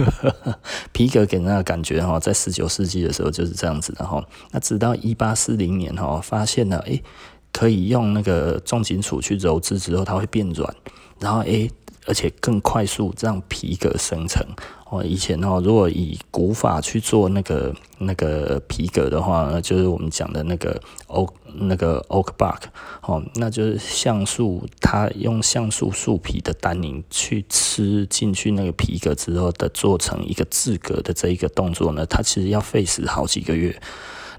[0.91, 4.23] 皮革给人的感觉哈，在十九世纪的时候就是这样子的哈。
[4.51, 7.03] 那直到一八四零年哈，发现了诶，
[7.51, 10.73] 可以用那个重金属去揉制之后，它会变软，
[11.19, 11.69] 然后诶。
[12.07, 14.45] 而且更快速让皮革生成
[14.91, 15.03] 哦。
[15.03, 21.27] 以前哦，如果以古法去做那个那个皮革的话，那就是我们讲的那个鞣
[21.59, 22.61] 那个 oak bark
[23.01, 33.79] 哦，那就是橡树，它用橡树树皮的单宁去吃进去那个皮革之后的做成一个制革的这一个动作呢，它其实要费时好几个月。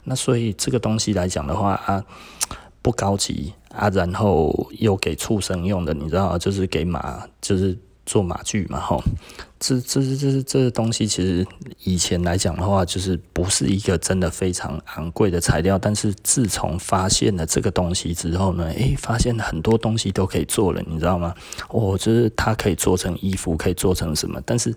[0.04, 2.04] 那所以这个东西来讲的话啊，
[2.82, 3.52] 不高级。
[3.76, 9.02] 啊，然后又给畜生用的，你知道，就是给马，就是做马具嘛，吼。
[9.58, 11.46] 这这这这这东西，其实
[11.84, 15.78] 以前来讲的话，就是不是一个真的非常昂贵的材料。
[15.78, 21.34] 但是自从发现了这个东西之后呢，诶，发现很多东西都可以做了，你知道吗？
[21.70, 24.40] 哦，就是它可以做成衣服，可以做成什么？
[24.44, 24.74] 但是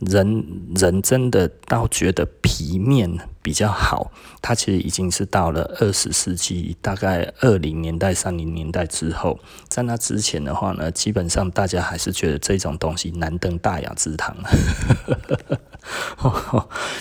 [0.00, 3.10] 人人真的到觉得皮面
[3.42, 4.12] 比较好，
[4.42, 9.38] 它其实已经是到了二十世纪，大概二零年代、三零年代之后。
[9.68, 14.36] 在那之前的话呢，基本上大家还是觉得这种东西难登大雅之堂。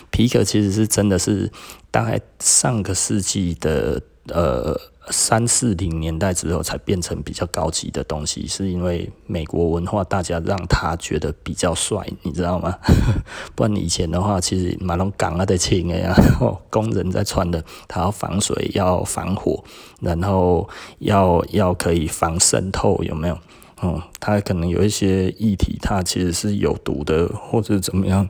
[0.09, 1.51] 皮革其实是真的是
[1.91, 12.77] 大概上个世纪的呃三四零年代之后才变成比较高级的东西，是因为美国文化大家让他觉得比较帅，你知道吗？
[13.55, 16.15] 不然以前的话，其实马龙港啊的轻哎呀，
[16.69, 19.63] 工人在穿的，它要防水，要防火，
[20.01, 20.67] 然后
[20.99, 23.37] 要要可以防渗透，有没有？
[23.79, 28.27] 哦，它可能有一些液体，它其实是有毒的，或者怎么样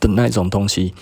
[0.00, 0.94] 的那种东西，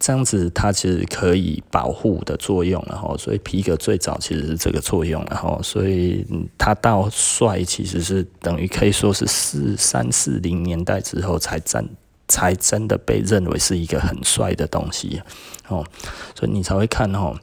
[0.00, 6.26] 这样子它其实可以保护的作用，然后所以皮革最早其实是这个作用，然后所以
[6.58, 11.88] 它到帅其实是等于可以说是四三四零年代之后才真
[12.26, 15.22] 才真的被认为是一个很帅的东西
[15.68, 15.86] 哦，
[16.34, 17.36] 所以你才会看哦，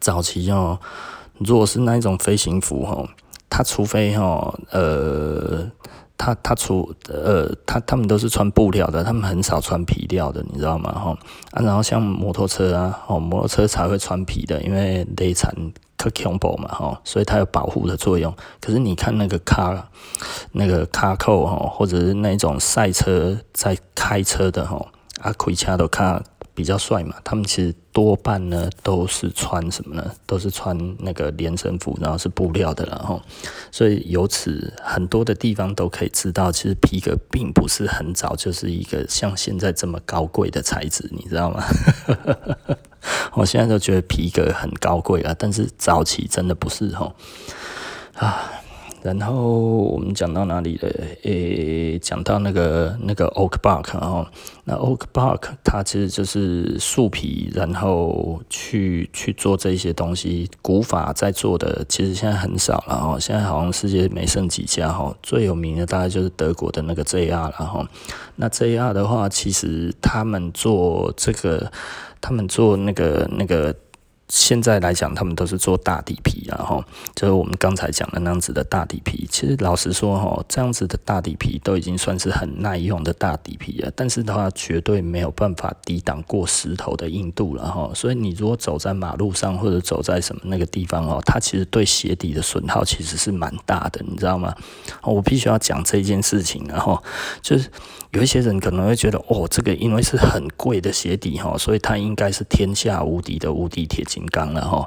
[0.00, 0.80] 早期哦，
[1.38, 3.08] 如果是那一种飞行服哦。
[3.50, 5.70] 他除非哈，呃，
[6.16, 10.92] 他他除呃，他他们都是穿布料的，他们很少穿皮料的，你知道吗？
[10.92, 11.18] 哈
[11.52, 15.50] 啊，然后像摩托车啊，哦，摩托车才会穿皮的，因为内层
[15.96, 18.34] 可恐怖嘛，哈，所以它有保护的作用。
[18.60, 19.90] 可是你看那个卡，
[20.52, 24.84] 那个卡扣哈，或者是那种赛车在开车的哈，
[25.20, 26.22] 啊，开车都卡。
[26.58, 30.10] 比较帅嘛，他们其实多半呢都是穿什么呢？
[30.26, 33.22] 都是穿那个连身服，然后是布料的，然后
[33.70, 41.62] 所以由此很多的地方都可以知道，其实皮革并不是很早就是一个像现在这么高贵的材质，你知道吗？
[43.34, 47.14] 我现在都觉得皮革很高贵啊，但是早期真的不是哈
[48.14, 48.50] 啊。
[49.02, 50.88] 然后我们讲到哪里了？
[51.22, 54.26] 诶，讲到那个那个 oak bark，然后
[54.64, 60.50] 那 oak bark 它其实就是树皮，然后去去做这些东西。
[60.60, 65.14] 古法在做的其实现在很少了哈，现在好像世界没剩几家哈。
[65.22, 67.88] 最有名的大概就是德国的那个 JR 了哈。
[68.36, 71.70] 那 JR 的话，其实他们做这个，
[72.20, 73.74] 他们做那个那个。
[74.28, 79.26] 现在来讲，他们都是做大底皮，然后就是我们刚才讲的那样子的大底皮。
[79.30, 83.90] 其实老实说，哈，这样子的大底皮都已经算是很耐用的大底皮了。
[83.96, 87.90] 但是的话，绝对没有办法抵挡过石头的硬度了，哈。
[87.94, 94.54] 所以你如果走在马路上或者走在什么那个地方哦，它其实对鞋底的损耗其实是蛮大的，你知道吗？
[95.04, 97.02] 我必须要讲这件事情，然后
[97.40, 97.70] 就是
[98.10, 104.86] 有一些人可能会觉得，哦，这个因为是很贵的鞋底哈，所以它应该是天下无敌的无敌铁金刚然后，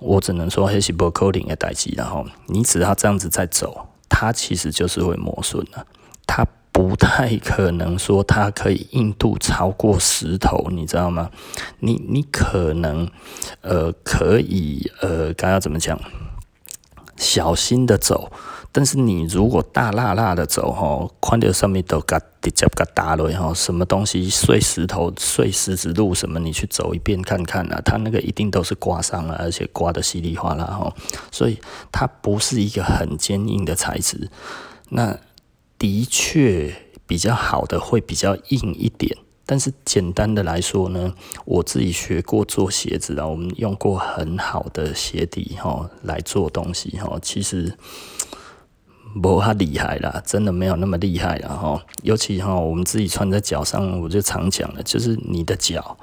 [0.00, 5.86] 我只能说黑是不可能的代际，然后你只要这样子在走，它其实就是会磨损的。
[6.26, 11.30] 它不太可能说它可以硬度超过石头，你知道吗？
[11.78, 13.08] 你你可能
[13.60, 15.96] 呃可以呃刚刚怎么讲？
[17.16, 18.32] 小心的走。
[18.76, 30.92] 但是你如果大辣辣的走吼，看到上面都嘎直接嘎打了吼，什么东西碎石头、碎石子路什么，你去走一遍看看啊，它那个一定都是刮伤了，而且刮得稀里哗啦吼，
[31.30, 31.60] 所以
[31.92, 34.28] 它不是一个很坚硬的材质。
[34.88, 35.16] 那
[35.78, 36.74] 的确
[37.06, 47.78] 比较好的会比较硬一点，但是简单的来说呢，我自己学过做鞋子啊，我们用过很好的鞋底吼来做东西吼，其实。
[49.22, 51.80] 不太厉害啦，真的没有那么厉害啦哈。
[52.02, 55.96] 尤其哈，我们自己穿在脚上，我就常讲的，就是你的脚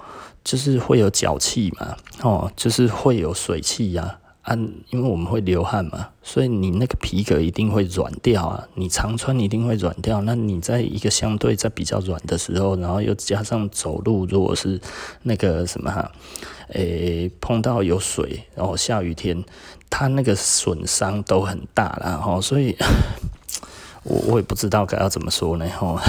[0.44, 4.56] 就是会有脚气嘛，哦，就是会有水汽呀，啊，
[4.90, 8.68] 因为我们会流汗嘛，所以你那个皮革一定会软掉啊。
[8.76, 14.80] 你常穿一定会软掉，那你在一个相对在比较软的时候，然后又加上走路，如果是
[15.24, 16.12] 那个什么哈，
[16.70, 19.44] 诶、碰到有水，然后下雨天。
[19.92, 22.76] 它那个损伤都很大了哈，所以
[24.04, 26.02] 我我也不知道该要怎么说呢哈。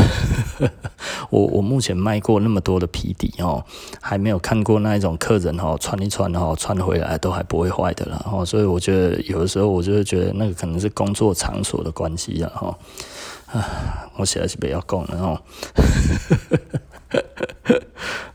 [1.28, 3.62] 我我目前卖过那么多的皮底哦，
[4.00, 8.44] 还没有看过那一种客人哦穿一穿哦穿回来都还不会坏的了哈。
[8.44, 12.78] 所以我觉得有的时候我就会觉得那个可能是工作场所的关系了哈。
[13.52, 15.42] 啊，我实在是不要讲了哈。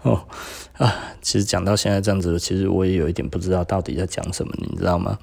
[0.04, 0.22] 哦。
[0.78, 0.94] 啊，
[1.28, 5.20] 其实讲到现在这样子，其实我也有一点不知道到底在讲什么，你知道吗？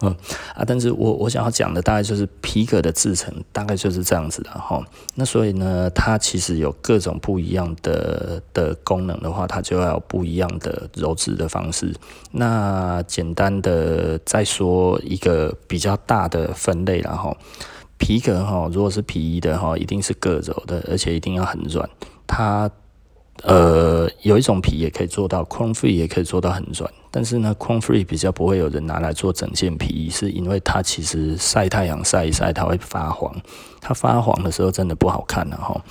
[0.00, 0.12] 嗯
[0.56, 4.84] 啊，但是我我想要讲的大概就是皮革的制成大概就是这样子的哈。
[5.14, 11.94] 那所以呢，它其实有各种不一样的的功能的话，它就要有不一样的鞣制的方式。
[12.32, 17.36] 那简单的再说一个比较大的分类然后
[17.98, 21.88] 皮革哈，如果是皮衣的哈，一定是铬轴的，而且一定要很软。
[22.26, 22.68] 它
[23.42, 33.34] 呃有一种皮也可以做到，con free 也可以做到很软，但是呢，con free 比较不会有人拿来做整件皮衣，是因为它其实晒太阳晒一晒，它会发黄，
[33.80, 35.84] 它发黄的时候真的不好看了哈。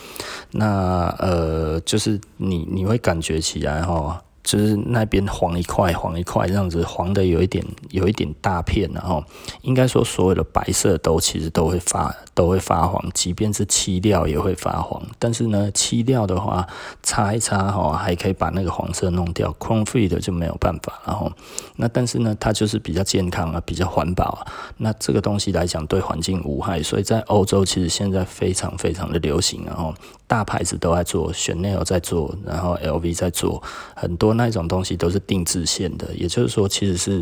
[0.52, 4.22] 那呃，就是你你会感觉起来哈。
[4.44, 9.24] 就是那边黄一块黄一块这样子，黄的有一点有一点大片，然后
[9.62, 15.02] 应该说所有的白色都其实都会发都会发黄，即便是漆料也会发黄。
[15.20, 16.68] 但是呢，漆料的话
[17.04, 21.02] 擦一擦哈，还可以把那个黄色弄掉，chrome free 的就没有办法。
[21.06, 21.32] 然后
[21.76, 24.48] 那但是呢，它就是比较健康啊，比较环保啊。
[24.78, 29.94] 那这个东西来讲对环境无害，所以在欧洲其实现在非常非常的流行，然后
[30.32, 33.62] 大牌子都在做，Chanel 在做，然后 LV 在做，
[33.94, 34.34] 很多。
[34.34, 37.22] 那种东西都是定制线的，也就是说，其实是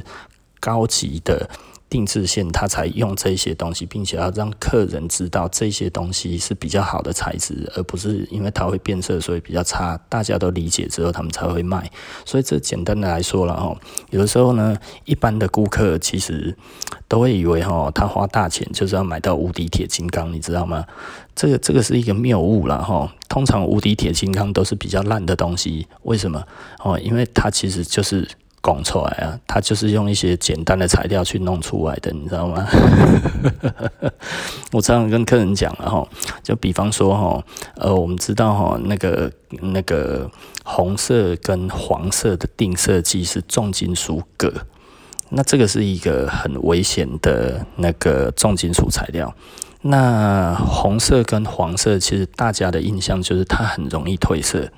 [0.60, 1.50] 高级的。
[1.89, 9.99] 定制线，它才用这些东西，并且要让客人知道这些东西是比较好的材质，而不是因为它会变色，所以比较差。
[10.08, 11.89] 大家都理解之后，他们才会卖。
[12.25, 13.75] 所以这简单的来说了哈，
[14.12, 16.56] 有的时候呢，一般的顾客其实
[17.08, 20.86] 都会以为哈，他花大钱就是要买到无敌铁金刚，你知道吗？
[21.36, 23.12] 这个这个是一个谬误了哈。
[23.28, 26.43] 通常无敌铁金刚都是比较烂的东西，为什么？
[26.84, 28.28] 哦，因为它其实就是。
[28.62, 32.67] 拱出来啊，它就是用一些简单的材料去弄出来的，你知道吗？
[34.72, 36.08] 我常常跟客人讲了哈，
[36.43, 37.43] 就比方说哈，
[37.76, 40.30] 呃，我们知道哈，那个那个
[40.63, 44.52] 红色跟黄色的定色剂是重金属铬，
[45.30, 49.34] 那这个是一个很危险的那个重金属材料。
[49.82, 54.69] 那红色跟黄色其实大家的印象就是它很容易褪色。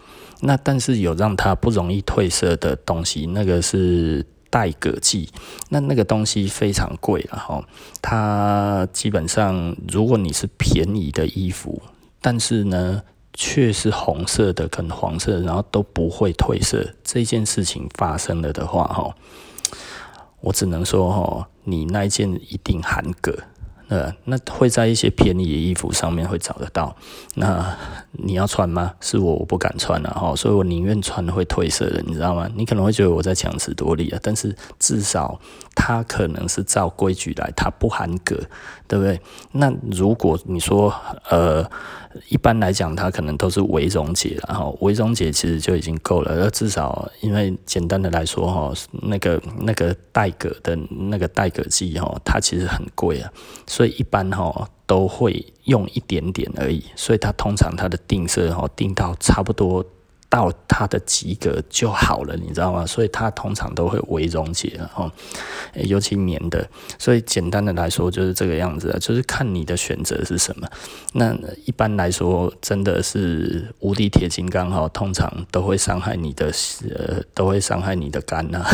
[0.41, 5.29] 那但是有让它不容易褪色的东西，那个是带铬剂，
[5.69, 7.63] 那那个东西非常贵，然后
[8.01, 11.81] 它基本上如果你是便宜的衣服，
[12.19, 13.01] 但是呢
[13.33, 19.15] 却是红色的跟黄色，然后都不会褪色，这件事情发生了的话，哈，
[20.41, 23.33] 我只能说，哈，你那件一定含铬。
[23.91, 26.95] 呃，那会在一些便宜的衣服上面会找得到。
[27.35, 27.77] 那
[28.13, 28.93] 你要穿吗？
[29.01, 32.49] 是我，我不敢穿了，哈，所以我宁愿穿会褪色的，你知道吗？
[32.55, 35.37] 你可能会觉得我在强词夺理啊，但是至少
[35.75, 38.35] 它可能是照规矩来，它不含铬，
[38.87, 39.19] 对不对？
[39.51, 40.93] 那如果你说，
[41.29, 41.69] 呃。
[42.27, 46.35] 一般来讲，它可能都是微溶解，然后微溶解其实就已经够了。
[46.35, 53.31] 那至少，因为简单的来说，哈，那个那个带铬的那个带铬剂，哈，它其实很贵啊，
[53.65, 56.83] 所以一般哈都会用一点点而已。
[56.97, 59.81] 所以它通常它的定色，哈，定到差不多。
[60.31, 62.85] 到它的及格就好了，你知道吗？
[62.85, 65.11] 所以它通常都会微溶解，哈，
[65.73, 66.65] 尤其棉的。
[66.97, 70.65] 所以简单的来说就是这个样子，就是看你的选择是什么。
[71.11, 76.49] 那一般来说，真的是无敌铁金刚哈，通常都会伤害你的，
[76.95, 78.65] 呃，都会伤害你的肝呐。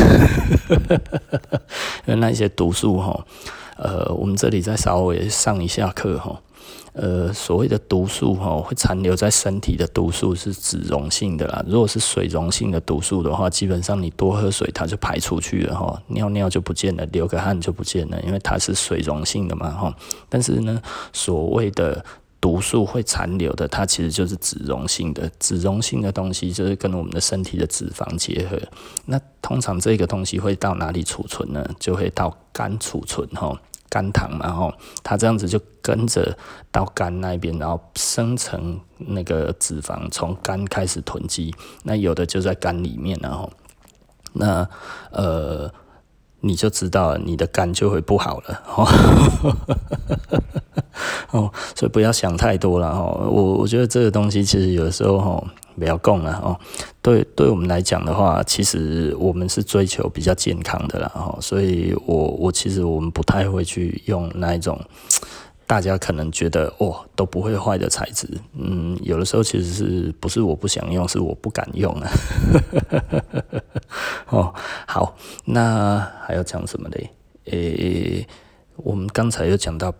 [2.06, 3.26] 因 为那些毒素哈，
[3.76, 6.40] 呃，我们这里再稍微上一下课哈。
[7.00, 11.64] 呃，所谓的毒素哈，会残留在身体的毒素是脂溶性的啦。
[11.68, 19.94] 如果是水溶性的毒素的话，基本上你多喝水，它就排出去了哈，尿尿就不见了，流个汗就不见了，因为它是水溶性的嘛哈。
[20.28, 20.82] 但是呢，
[21.12, 22.04] 所谓的
[22.40, 25.30] 毒素会残留的，它其实就是脂溶性的。
[25.38, 28.60] 脂溶性的东西就是跟我们的身体的脂肪结合。
[29.06, 31.64] 那通常这个东西会到哪里储存呢？
[31.78, 33.56] 就会到肝储存哈。
[33.88, 34.72] 肝糖嘛，吼，
[35.02, 36.36] 它这样子就跟着
[36.70, 41.54] 到肝那边，然后生成那个脂肪，从肝开始囤积。
[41.82, 43.50] 那有的就在肝里面，然后，
[44.32, 44.68] 那
[45.10, 45.72] 呃，
[46.40, 48.62] 你就知道你的肝就会不好了，
[51.32, 53.28] 哦，所以不要想太多了，哦。
[53.30, 55.46] 我我觉得这个东西其实有时候，吼。
[55.78, 56.58] 不要供了哦，
[57.00, 64.76] 对，对我们来讲的话，其实我们是追求比较健康的啦，哦，所以我我其实我们不太会去用那一种
[65.68, 72.10] 大家可能觉得哦都不会坏的材质，嗯，有的时候其实是不是我不想用，是我不敢用啊，
[74.30, 74.54] 哦，
[74.86, 75.14] 好，
[75.44, 77.10] 那还要讲什么嘞？
[77.50, 78.26] 诶，
[78.76, 79.92] 我们刚才又讲到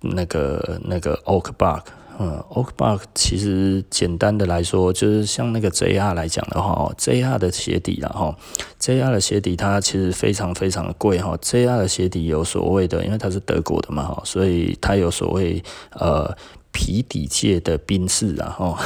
[0.00, 1.84] 那个那个 oak bark。
[2.18, 8.34] 嗯，oak bark 其实简单的来说，就是像那个 JR 来讲的话哦，JR 的鞋底然后
[8.80, 15.62] JR 的鞋底它其实非常非常的贵哈，JR 的鞋底有所谓的，因为它是德国的嘛哈，所以它有所谓
[15.92, 16.32] 呃
[16.70, 18.76] 皮底界的宾士然后，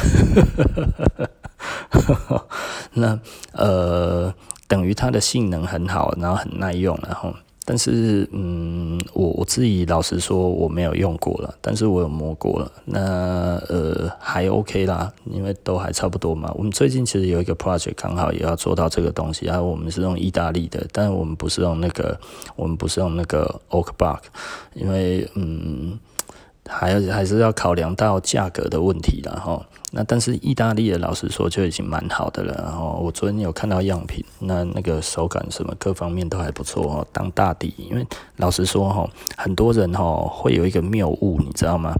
[2.94, 3.20] 那
[3.52, 4.32] 呃
[4.66, 7.34] 等于它的性能很好，然后很耐用然后。
[7.70, 16.50] 但是，嗯，我我自己老实说，我没有用过了，但是我有摸过了，那呃还 OK 啦，因为都还差不多嘛。
[16.56, 22.18] 我们最近其实有一个 project 刚好也要做到这个东西，然后我们是用意大利的，但我们不是用那个，
[22.56, 24.20] 我们不是用那个 oak bark，
[24.72, 25.98] 因为嗯。
[26.70, 29.66] 还要还是要考量到价格的问题了哈。
[29.90, 32.54] 那但是意大利的老实说就已经蛮好的了。
[32.62, 37.06] 然后我昨天有看到样品，那那个手感什么各方面都还不错哦。
[37.12, 41.94] 当大底，因为老实说哈，很多人哈会有一个谬误，你知道吗？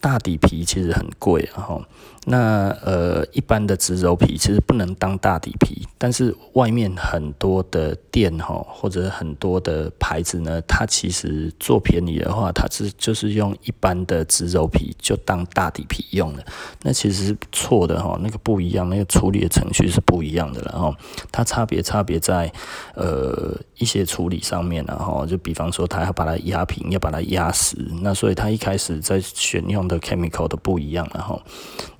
[0.00, 1.82] 大底皮其实很贵，然后
[2.26, 16.44] 那呃一般的植鞣皮其实不能当大底皮，但是外面很多的店哈或者很多的牌子呢，它其实做便宜的话，它是就是用一般的植鞣皮就当大底皮用的，
[16.82, 20.94] 那其实是错的哈，那个不一样，那个处理的程序是不一样的，然后
[21.32, 22.52] 它差别差别在
[22.94, 29.78] 呃一些处理上面，然后就比方说它要把它压平，要把它压实，那所以它一开始在选用。
[29.88, 31.40] 的 chemical 都不一样，然后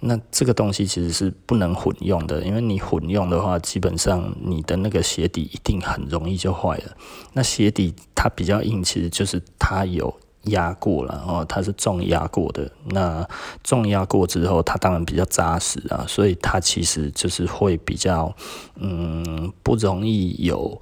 [0.08, 6.96] 那这个东西其实是不能混用的，因为你混用的话，基本上你的那个鞋底一定很容易就坏了。
[7.34, 10.12] 那鞋底它比较硬，其实就是它有
[10.44, 12.70] 压过了，哦，它是重压过的。
[12.86, 13.28] 那
[13.62, 18.34] 重压过之后，它当然比较扎实啊，所以它其实就是会比较
[18.76, 20.80] 嗯不容易有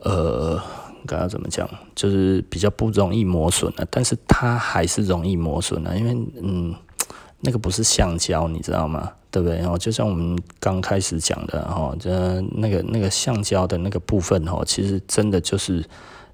[0.00, 0.60] 呃。
[1.06, 6.74] 该要怎么讲，就是比较不容易磨损了，但是它还是容易磨损了，因为嗯，
[7.40, 9.12] 那个不是橡胶，你知道吗？
[9.30, 9.58] 对不对？
[9.58, 15.84] 然后就像我们刚开始讲的，哈，这那个那个橡胶的那个部分，哈，其实真的就是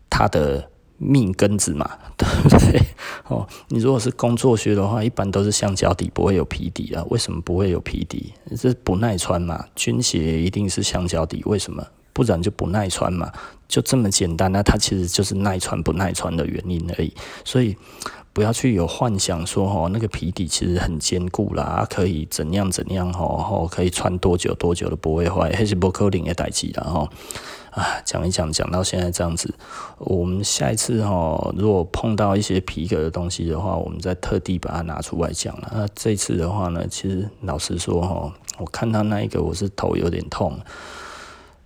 [0.08, 2.80] 它的命根子嘛， 对不对？
[3.26, 7.04] 哦，你如果是工作靴的话，一般都是橡胶底，不会有皮底啊。
[7.10, 8.32] 为什么不会有皮底？
[8.56, 9.64] 这不耐穿嘛。
[9.74, 11.84] 军鞋一定是橡胶底，为什么？
[12.12, 13.32] 不然就不耐穿嘛，
[13.66, 14.52] 就这么简单。
[14.52, 17.12] 那它其实就是耐穿不耐穿的原因而已。
[17.44, 17.76] 所以
[18.34, 27.08] 不要去有幻想说哦，那个皮底其实很坚固啦，可以怎样怎样哦，哦可以穿多久多久都不会坏，还是不可能的代志啦哈。
[27.70, 29.52] 啊，讲一讲，讲到现在这样子，
[29.98, 35.72] 我们下一次哈，如果碰到一些皮革的东西的话，我们再特地把它拿出来讲了。
[35.72, 40.58] 那这次的话呢，其实老实说哈，我看到那一个，我是头有点痛，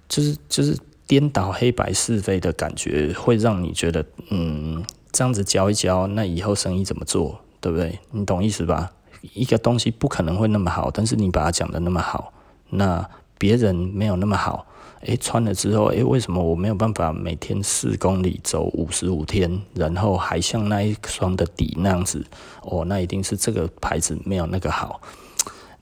[0.08, 0.74] 就是就是
[1.06, 7.98] 颠倒黑白是非的感觉，会让你觉得，嗯，这样子教一教，那以后生意怎么做，对不对？
[8.10, 8.90] 你懂意思吧？
[9.34, 12.32] 一个东西不可能会那么好，但是你把它讲得那么好，
[12.70, 14.66] 那别人没有那么好。
[15.02, 22.24] 诶，穿了之后，诶，为什么我没有办法每天四公里走五十五天，然后还像那一双的底那样子？
[22.62, 25.00] 哦，那一定是这个牌子没有那个好。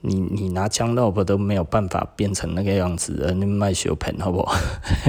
[0.00, 4.54] 你你拿江老伯都没有办法变成那个样子，的，你卖小盆好不好？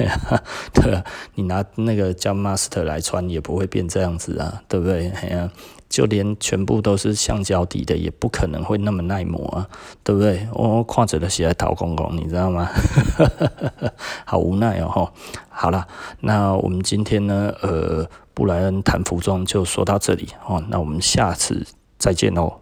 [0.74, 5.10] 对啊，你拿那个叫 Master 来穿也不会变这样子啊，对不对？
[5.10, 5.50] 哎呀。
[5.88, 9.66] 就连全部都是橡胶底的，也不可能会那么耐磨啊，
[10.04, 10.46] 对不对？
[10.52, 12.68] 我看着都是在逃公公，你知道吗？
[14.26, 15.10] 好无奈哦，吼。
[15.48, 15.88] 好了，
[16.20, 21.66] 那我们今天呢，呃，布莱恩谈服装就说到这里哦，那我们下次
[21.96, 22.52] 再见哦。